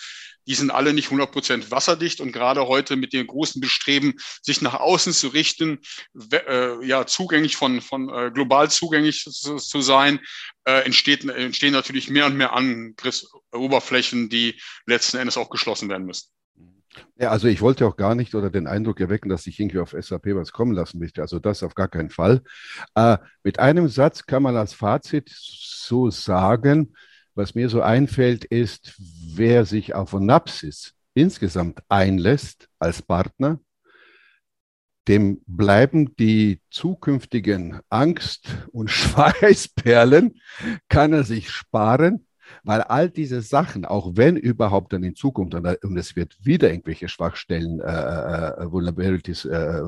die 0.48 0.56
sind 0.56 0.72
alle 0.72 0.94
nicht 0.94 1.10
100% 1.10 1.72
wasserdicht 1.72 2.22
und 2.22 2.32
gerade 2.32 2.68
heute 2.68 2.96
mit 2.96 3.14
dem 3.14 3.28
großen 3.28 3.62
Bestreben, 3.62 4.14
sich 4.42 4.62
nach 4.62 4.76
außen 4.76 5.14
zu 5.14 5.30
richten, 5.30 5.80
äh, 6.32 6.86
ja, 6.86 7.06
zugänglich 7.06 7.56
von, 7.56 7.82
von 7.82 8.10
äh, 8.10 8.32
global 8.32 8.70
zugänglich 8.70 9.24
zu, 9.24 9.58
zu 9.58 9.82
sein, 9.82 10.20
äh, 10.66 10.84
entsteht, 10.86 11.26
entstehen 11.26 11.74
natürlich 11.74 12.10
mehr 12.10 12.26
und 12.26 12.38
mehr 12.38 12.54
Angriffsoberflächen, 12.54 14.30
die 14.30 14.60
letzten 14.86 15.18
Endes 15.18 15.38
auch 15.38 15.50
geschlossen 15.50 15.90
werden 15.90 16.06
müssen. 16.06 16.30
Ja, 17.18 17.30
also 17.30 17.48
ich 17.48 17.62
wollte 17.62 17.86
auch 17.86 17.96
gar 17.96 18.16
nicht 18.16 18.36
oder 18.36 18.50
den 18.50 18.68
Eindruck 18.68 19.00
erwecken, 19.00 19.30
dass 19.30 19.48
ich 19.48 19.60
irgendwie 19.60 19.80
auf 19.80 19.96
SAP 19.98 20.36
was 20.36 20.52
kommen 20.52 20.74
lassen 20.74 21.00
möchte. 21.00 21.22
Also 21.22 21.40
das 21.40 21.64
auf 21.64 21.76
gar 21.76 21.88
keinen 21.88 22.10
Fall. 22.10 22.42
Äh, 22.96 23.18
mit 23.44 23.60
einem 23.60 23.88
Satz 23.88 24.26
kann 24.26 24.44
man 24.44 24.58
als 24.58 24.74
Fazit 24.74 25.30
so 25.34 26.10
sagen, 26.10 26.94
was 27.36 27.56
mir 27.56 27.70
so 27.70 27.82
einfällt, 27.82 28.46
ist, 28.46 28.96
wer 29.36 29.66
sich 29.66 29.94
auf 29.94 30.14
Onapsis 30.14 30.94
insgesamt 31.14 31.82
einlässt 31.90 32.70
als 32.80 33.02
Partner, 33.02 33.60
dem 35.08 35.42
bleiben 35.48 36.16
die 36.16 36.62
zukünftigen 36.70 37.80
Angst- 37.90 38.68
und 38.72 38.90
Schweißperlen, 38.92 40.40
kann 40.90 41.14
er 41.14 41.24
sich 41.24 41.50
sparen, 41.50 42.28
weil 42.64 42.82
all 42.82 43.10
diese 43.10 43.42
Sachen, 43.42 43.86
auch 43.86 44.12
wenn 44.16 44.36
überhaupt 44.36 44.94
dann 44.94 45.04
in 45.04 45.16
Zukunft, 45.16 45.56
und 45.56 45.98
es 45.98 46.16
wird 46.16 46.38
wieder 46.46 46.70
irgendwelche 46.70 47.08
Schwachstellen, 47.08 47.80
äh, 47.80 47.86
äh, 47.86 48.64
äh 48.64 48.72
Vulnerabilities 48.72 49.46
äh, 49.46 49.82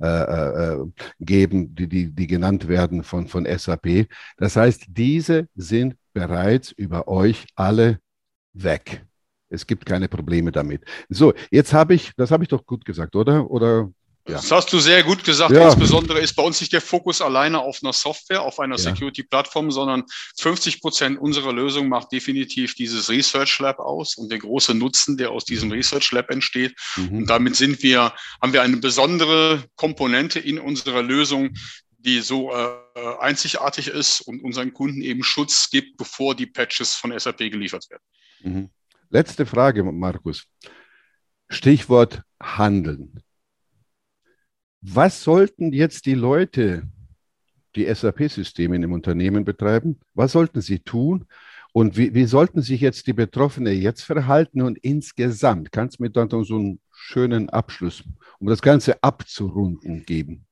äh, 0.00 0.06
äh, 0.06 0.86
geben, 1.18 1.74
die, 1.74 1.88
die, 1.88 2.10
die 2.14 2.26
genannt 2.26 2.68
werden 2.68 3.02
von, 3.02 3.26
von 3.26 3.46
SAP. 3.46 4.06
Das 4.36 4.56
heißt, 4.56 4.84
diese 4.88 5.48
sind 5.54 5.96
bereits 6.12 6.72
über 6.72 7.08
euch 7.08 7.46
alle 7.54 8.00
weg. 8.52 9.04
Es 9.48 9.66
gibt 9.66 9.84
keine 9.84 10.08
Probleme 10.08 10.52
damit. 10.52 10.82
So, 11.08 11.34
jetzt 11.50 11.72
habe 11.72 11.94
ich, 11.94 12.12
das 12.16 12.30
habe 12.30 12.44
ich 12.44 12.48
doch 12.48 12.64
gut 12.64 12.84
gesagt, 12.84 13.16
oder? 13.16 13.50
Oder 13.50 13.90
ja. 14.28 14.36
Das 14.36 14.50
hast 14.52 14.72
du 14.72 14.78
sehr 14.78 15.02
gut 15.02 15.24
gesagt. 15.24 15.50
Ja. 15.50 15.66
Insbesondere 15.66 16.20
ist 16.20 16.34
bei 16.34 16.42
uns 16.42 16.60
nicht 16.60 16.72
der 16.72 16.82
Fokus 16.82 17.20
alleine 17.20 17.58
auf 17.58 17.80
einer 17.82 17.92
Software, 17.92 18.42
auf 18.42 18.60
einer 18.60 18.76
ja. 18.76 18.82
Security-Plattform, 18.82 19.70
sondern 19.70 20.04
50 20.38 20.80
Prozent 20.80 21.18
unserer 21.18 21.52
Lösung 21.52 21.88
macht 21.88 22.12
definitiv 22.12 22.74
dieses 22.74 23.08
Research 23.08 23.58
Lab 23.58 23.78
aus 23.78 24.16
und 24.16 24.30
der 24.30 24.38
große 24.38 24.74
Nutzen, 24.74 25.16
der 25.16 25.30
aus 25.30 25.44
diesem 25.46 25.72
Research 25.72 26.12
Lab 26.12 26.30
entsteht. 26.30 26.74
Mhm. 26.96 27.18
Und 27.18 27.30
damit 27.30 27.56
sind 27.56 27.82
wir, 27.82 28.12
haben 28.40 28.52
wir 28.52 28.62
eine 28.62 28.76
besondere 28.76 29.64
Komponente 29.74 30.38
in 30.38 30.58
unserer 30.58 31.02
Lösung, 31.02 31.50
die 32.02 32.20
so 32.20 32.52
äh, 32.52 32.68
einzigartig 33.20 33.88
ist 33.88 34.22
und 34.22 34.42
unseren 34.42 34.72
Kunden 34.72 35.02
eben 35.02 35.22
Schutz 35.22 35.70
gibt, 35.70 35.96
bevor 35.96 36.34
die 36.34 36.46
Patches 36.46 36.94
von 36.94 37.16
SAP 37.18 37.38
geliefert 37.38 37.88
werden. 37.90 38.02
Mhm. 38.42 38.70
Letzte 39.10 39.44
Frage, 39.44 39.82
Markus. 39.84 40.46
Stichwort 41.48 42.22
Handeln. 42.40 43.22
Was 44.80 45.22
sollten 45.22 45.72
jetzt 45.72 46.06
die 46.06 46.14
Leute, 46.14 46.88
die 47.76 47.92
SAP-Systeme 47.92 48.76
im 48.76 48.92
Unternehmen 48.92 49.44
betreiben, 49.44 50.00
was 50.14 50.32
sollten 50.32 50.60
sie 50.60 50.78
tun? 50.78 51.26
Und 51.72 51.96
wie, 51.96 52.14
wie 52.14 52.24
sollten 52.24 52.62
sich 52.62 52.80
jetzt 52.80 53.06
die 53.06 53.12
Betroffenen 53.12 53.80
jetzt 53.80 54.02
verhalten 54.02 54.62
und 54.62 54.78
insgesamt? 54.78 55.70
Kannst 55.70 55.98
du 55.98 56.04
mir 56.04 56.10
dann 56.10 56.30
so 56.30 56.56
einen 56.56 56.80
schönen 56.92 57.48
Abschluss, 57.50 58.02
um 58.38 58.48
das 58.48 58.62
Ganze 58.62 59.02
abzurunden, 59.02 60.04
geben? 60.04 60.46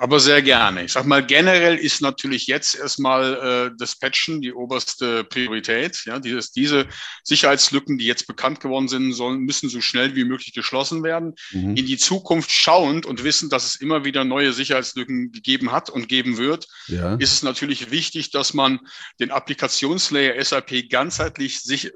Aber 0.00 0.18
sehr 0.18 0.40
gerne. 0.40 0.84
Ich 0.84 0.92
sag 0.92 1.04
mal, 1.04 1.24
generell 1.24 1.76
ist 1.76 2.00
natürlich 2.00 2.46
jetzt 2.46 2.74
erstmal 2.74 3.68
äh, 3.68 3.76
das 3.76 3.96
Patchen 3.96 4.40
die 4.40 4.50
oberste 4.50 5.24
Priorität. 5.24 6.04
Ja, 6.06 6.18
dieses, 6.18 6.52
diese 6.52 6.86
Sicherheitslücken, 7.22 7.98
die 7.98 8.06
jetzt 8.06 8.26
bekannt 8.26 8.60
geworden 8.60 8.88
sind, 8.88 9.12
sollen, 9.12 9.40
müssen 9.40 9.68
so 9.68 9.82
schnell 9.82 10.16
wie 10.16 10.24
möglich 10.24 10.54
geschlossen 10.54 11.02
werden. 11.02 11.34
Mhm. 11.50 11.76
In 11.76 11.84
die 11.84 11.98
Zukunft 11.98 12.50
schauend 12.50 13.04
und 13.04 13.24
wissen, 13.24 13.50
dass 13.50 13.66
es 13.66 13.76
immer 13.76 14.02
wieder 14.06 14.24
neue 14.24 14.54
Sicherheitslücken 14.54 15.32
gegeben 15.32 15.70
hat 15.70 15.90
und 15.90 16.08
geben 16.08 16.38
wird, 16.38 16.66
ja. 16.86 17.16
ist 17.16 17.34
es 17.34 17.42
natürlich 17.42 17.90
wichtig, 17.90 18.30
dass 18.30 18.54
man 18.54 18.80
den 19.20 19.30
Applikationslayer 19.30 20.42
SAP 20.42 20.88
ganzheitlich 20.88 21.60
sich, 21.60 21.92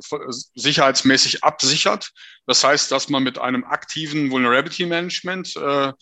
sicherheitsmäßig 0.55 1.43
absichert. 1.43 2.11
Das 2.47 2.63
heißt, 2.63 2.93
dass 2.93 3.09
man 3.09 3.23
mit 3.23 3.39
einem 3.39 3.65
aktiven 3.65 4.31
Vulnerability 4.31 4.85
Management 4.85 5.57
äh, 5.57 5.95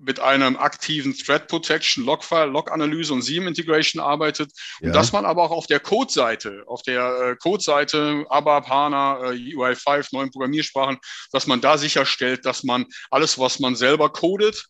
mit 0.00 0.20
einem 0.20 0.56
aktiven 0.56 1.16
Threat 1.16 1.48
Protection, 1.48 2.04
Logfile, 2.04 2.46
Log-Analyse 2.46 3.12
und 3.12 3.22
SIEM 3.22 3.46
Integration 3.46 4.02
arbeitet. 4.02 4.52
Ja. 4.80 4.88
Und 4.88 4.96
dass 4.96 5.12
man 5.12 5.24
aber 5.24 5.42
auch 5.44 5.50
auf 5.50 5.66
der 5.66 5.80
Code-Seite, 5.80 6.62
auf 6.66 6.82
der 6.82 7.30
äh, 7.32 7.36
Code-Seite 7.36 8.24
ABAP, 8.28 8.68
HANA, 8.68 9.32
äh, 9.32 9.54
UI5, 9.54 10.08
neuen 10.12 10.30
Programmiersprachen, 10.30 10.98
dass 11.32 11.46
man 11.46 11.60
da 11.60 11.78
sicherstellt, 11.78 12.44
dass 12.44 12.62
man 12.62 12.86
alles, 13.10 13.38
was 13.38 13.58
man 13.58 13.76
selber 13.76 14.10
codet, 14.10 14.68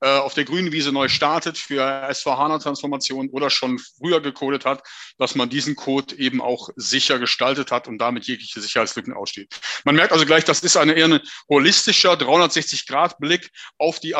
äh, 0.00 0.08
auf 0.18 0.34
der 0.34 0.44
grünen 0.44 0.72
Wiese 0.72 0.92
neu 0.92 1.08
startet 1.08 1.58
für 1.58 1.82
S4HANA-Transformation 1.82 3.30
oder 3.30 3.50
schon 3.50 3.78
früher 3.78 4.20
gecodet 4.20 4.64
hat, 4.64 4.82
dass 5.18 5.34
man 5.34 5.48
diesen 5.48 5.74
Code 5.74 6.16
eben 6.16 6.40
auch 6.40 6.68
sicher 6.76 7.18
gestaltet 7.18 7.72
hat 7.72 7.88
und 7.88 7.98
damit 7.98 8.26
jegliche 8.26 8.60
Sicherheitslücken 8.60 9.12
aussteht. 9.12 9.60
Man 9.84 9.96
merkt 9.96 10.12
also 10.12 10.24
gleich, 10.24 10.44
das 10.44 10.60
ist 10.60 10.76
eine 10.76 10.92
eher 10.92 11.06
ein 11.06 11.20
holistischer 11.48 12.12
360-Grad-Blick 12.12 13.50
auf 13.78 13.98
die 13.98 14.14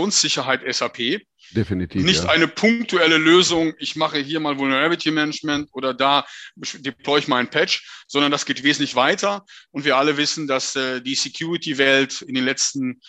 Applikationssicherheit 0.00 0.74
SAP. 0.74 1.20
Definitiv. 1.52 2.02
Nicht 2.04 2.24
ja. 2.24 2.30
eine 2.30 2.46
punktuelle 2.46 3.18
Lösung, 3.18 3.74
ich 3.78 3.96
mache 3.96 4.18
hier 4.18 4.38
mal 4.38 4.56
Vulnerability 4.58 5.10
Management 5.10 5.68
oder 5.72 5.94
da 5.94 6.24
deploy 6.54 7.18
ich 7.18 7.28
mal 7.28 7.38
ein 7.38 7.50
Patch, 7.50 8.04
sondern 8.06 8.30
das 8.30 8.46
geht 8.46 8.62
wesentlich 8.62 8.94
weiter. 8.94 9.44
Und 9.72 9.84
wir 9.84 9.96
alle 9.96 10.16
wissen, 10.16 10.46
dass 10.46 10.76
äh, 10.76 11.00
die 11.00 11.16
Security-Welt 11.16 12.22
in 12.22 12.34
den 12.34 12.44
letzten 12.44 13.00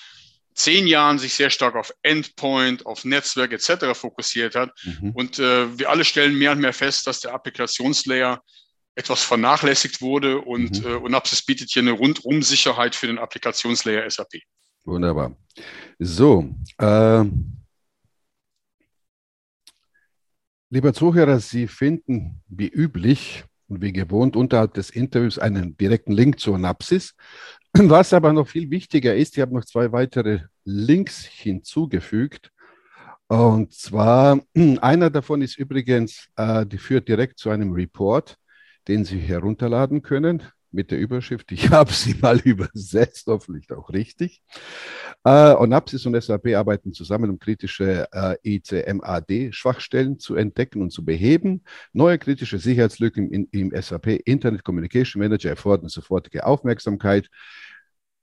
zehn 0.56 0.88
Jahren 0.88 1.20
sich 1.20 1.36
sehr 1.36 1.50
stark 1.50 1.76
auf 1.76 1.94
Endpoint, 2.02 2.86
auf 2.86 3.06
Netzwerk 3.06 3.54
etc. 3.54 3.94
fokussiert 3.94 4.56
hat. 4.56 4.72
Mhm. 4.84 5.12
Und 5.12 5.40
äh, 5.40 5.78
wir 5.78 5.90
alle 5.90 6.04
stellen 6.04 6.36
mehr 6.36 6.52
und 6.52 6.60
mehr 6.60 6.74
fest, 6.74 7.06
dass 7.06 7.20
der 7.20 7.34
Applikationslayer 7.34 8.42
etwas 8.96 9.24
vernachlässigt 9.24 10.02
wurde 10.02 10.40
und 10.40 10.84
mhm. 10.84 10.88
äh, 10.88 10.96
Unapsis 10.96 11.46
bietet 11.46 11.70
hier 11.70 11.84
eine 11.84 11.92
Rundum-Sicherheit 11.92 12.96
für 12.96 13.08
den 13.08 13.20
Applikationslayer 13.20 14.10
SAP. 14.10 14.42
Wunderbar. 14.84 15.36
So, 16.00 16.56
äh, 16.80 17.24
lieber 20.70 20.94
Zuhörer, 20.94 21.40
Sie 21.40 21.68
finden 21.68 22.42
wie 22.48 22.68
üblich 22.68 23.44
und 23.68 23.82
wie 23.82 23.94
gewohnt 23.94 24.36
unterhalb 24.36 24.74
des 24.74 24.90
Interviews 24.90 25.38
einen 25.38 25.78
direkten 25.78 26.14
Link 26.14 26.40
zur 26.40 26.58
Napsis. 26.58 27.16
Was 27.74 28.14
aber 28.14 28.34
noch 28.34 28.48
viel 28.48 28.70
wichtiger 28.72 29.16
ist, 29.16 29.38
ich 29.38 29.42
habe 29.42 29.54
noch 29.54 29.66
zwei 29.66 29.92
weitere 29.92 30.42
Links 30.66 31.26
hinzugefügt. 31.26 32.52
Und 33.28 33.74
zwar, 33.74 34.42
einer 34.82 35.10
davon 35.10 35.42
ist 35.42 35.58
übrigens, 35.58 36.28
äh, 36.36 36.66
die 36.66 36.80
führt 36.80 37.08
direkt 37.08 37.38
zu 37.38 37.50
einem 37.52 37.72
Report, 37.72 38.38
den 38.88 39.06
Sie 39.06 39.20
herunterladen 39.20 40.02
können 40.02 40.44
mit 40.72 40.92
der 40.92 41.00
Überschrift. 41.00 41.52
Ich 41.52 41.70
habe 41.72 41.92
sie 41.92 42.16
mal 42.22 42.40
übersetzt, 42.40 43.28
hoffentlich 43.28 43.72
auch 43.72 43.90
richtig. 43.90 44.42
Äh, 45.24 45.54
Onapsis 45.56 46.06
und 46.06 46.22
SAP 46.22 46.56
arbeiten 46.56 46.94
zusammen, 46.94 47.30
um 47.30 47.40
kritische 47.40 48.08
äh, 48.12 48.36
ICMAD-Schwachstellen 48.44 50.20
zu 50.20 50.36
entdecken 50.36 50.82
und 50.82 50.92
zu 50.92 51.06
beheben. 51.06 51.64
Neue 51.94 52.18
kritische 52.18 52.58
Sicherheitslücken 52.58 53.32
in, 53.32 53.48
im 53.52 53.72
SAP 53.80 54.08
Internet 54.26 54.64
Communication 54.64 55.22
Manager 55.22 55.50
erfordern 55.50 55.90
sofortige 55.90 56.46
Aufmerksamkeit 56.46 57.30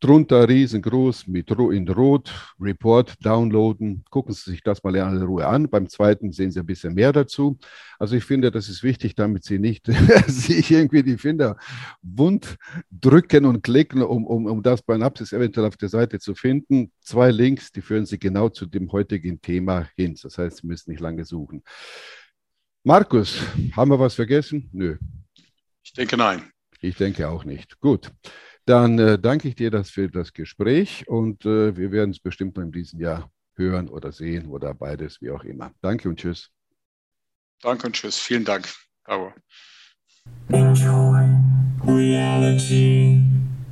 drunter 0.01 0.49
riesengroß 0.49 1.27
mit 1.27 1.51
in 1.51 1.89
Rot, 1.89 2.33
Report 2.61 3.15
downloaden. 3.25 4.05
Gucken 4.11 4.33
Sie 4.33 4.51
sich 4.51 4.63
das 4.63 4.83
mal 4.85 4.95
in 4.95 5.03
aller 5.03 5.25
Ruhe 5.25 5.47
an. 5.47 5.69
Beim 5.69 5.89
zweiten 5.89 6.33
sehen 6.33 6.51
Sie 6.51 6.61
ein 6.61 6.67
bisschen 6.67 6.95
mehr 6.95 7.13
dazu. 7.13 7.59
Also 7.99 8.15
ich 8.15 8.25
finde, 8.25 8.51
das 8.51 8.69
ist 8.69 8.83
wichtig, 8.83 9.15
damit 9.15 9.45
Sie 9.45 9.59
nicht 9.59 9.87
sich 10.27 10.71
irgendwie 10.71 11.03
die 11.03 11.19
Finger 11.19 11.57
wund 12.03 12.57
drücken 12.91 13.45
und 13.45 13.63
klicken, 13.63 14.03
um, 14.03 14.25
um, 14.27 14.47
um 14.47 14.63
das 14.63 14.83
bei 14.83 14.97
Napsis 14.97 15.33
eventuell 15.33 15.67
auf 15.67 15.77
der 15.77 15.89
Seite 15.89 16.21
zu 16.21 16.35
finden. 16.35 16.93
Zwei 17.01 17.31
Links, 17.31 17.73
die 17.73 17.83
führen 17.83 18.07
Sie 18.07 18.19
genau 18.19 18.49
zu 18.49 18.67
dem 18.67 18.93
heutigen 18.93 19.41
Thema 19.41 19.89
hin. 19.97 20.17
Das 20.23 20.39
heißt, 20.39 20.59
Sie 20.59 20.67
müssen 20.67 20.91
nicht 20.91 21.01
lange 21.01 21.25
suchen. 21.25 21.63
Markus, 22.85 23.41
haben 23.73 23.91
wir 23.91 23.99
was 23.99 24.15
vergessen? 24.15 24.69
Nö. 24.73 24.97
Ich 25.83 25.93
denke 25.93 26.17
nein. 26.17 26.51
Ich 26.81 26.97
denke 26.97 27.29
auch 27.29 27.45
nicht. 27.45 27.81
Gut. 27.81 28.13
Dann 28.69 28.99
äh, 28.99 29.19
danke 29.19 29.49
ich 29.49 29.55
dir 29.55 29.71
das 29.71 29.89
für 29.89 30.11
das 30.11 30.35
Gespräch 30.35 31.09
und 31.09 31.47
äh, 31.47 31.75
wir 31.75 31.91
werden 31.91 32.11
es 32.11 32.21
bestimmt 32.21 32.59
noch 32.59 32.63
in 32.63 32.71
diesem 32.71 33.01
Jahr 33.01 33.31
hören 33.57 33.89
oder 33.89 34.13
sehen 34.13 34.47
oder 34.49 34.75
beides, 34.75 35.23
wie 35.23 35.31
auch 35.31 35.43
immer. 35.43 35.73
Danke 35.81 36.07
und 36.07 36.21
tschüss. 36.21 36.51
Danke 37.63 37.87
und 37.87 37.95
tschüss. 37.95 38.19
Vielen 38.19 38.45
Dank. 38.45 38.69
Bravo. 39.05 39.33
Enjoy 40.51 41.25
reality. 41.87 43.23